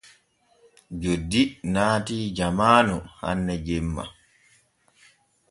Joddi 1.01 1.41
naati 1.73 2.17
jamaanu 2.39 2.95
hanne 3.21 3.55
jemma. 3.69 4.03